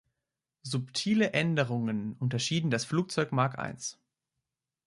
[0.63, 3.77] Subtile Änderungen unterschieden das Flugzeug Mark I.